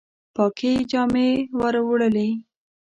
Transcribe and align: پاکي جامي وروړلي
پاکي 0.35 0.71
جامي 0.91 1.29
وروړلي 1.59 2.29